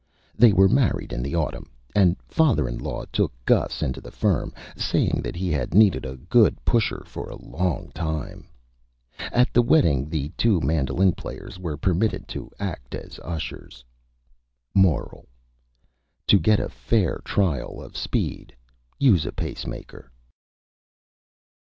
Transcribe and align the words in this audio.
They 0.35 0.51
were 0.51 0.67
Married 0.67 1.13
in 1.13 1.21
the 1.21 1.35
Autumn, 1.35 1.69
and 1.95 2.15
Father 2.27 2.67
in 2.67 2.79
Law 2.79 3.05
took 3.11 3.31
Gus 3.45 3.83
into 3.83 4.01
the 4.01 4.09
Firm, 4.09 4.51
saying 4.75 5.21
that 5.23 5.35
he 5.35 5.51
had 5.51 5.75
needed 5.75 6.07
a 6.07 6.17
good 6.17 6.57
Pusher 6.65 7.03
for 7.05 7.29
a 7.29 7.35
Long 7.35 7.91
Time. 7.93 8.47
At 9.31 9.53
the 9.53 9.61
Wedding 9.61 10.09
the 10.09 10.29
two 10.29 10.59
Mandolin 10.59 11.11
Players 11.11 11.59
were 11.59 11.77
permitted 11.77 12.27
to 12.29 12.49
act 12.59 12.95
as 12.95 13.19
Ushers. 13.19 13.85
MORAL: 14.73 15.27
_To 16.29 16.41
get 16.41 16.59
a 16.59 16.67
fair 16.67 17.21
Trial 17.23 17.79
of 17.79 17.95
Speed, 17.95 18.55
use 18.97 19.27
a 19.27 19.31
Pace 19.31 19.67
Maker. 19.67 20.11